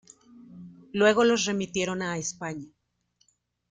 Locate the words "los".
1.25-1.45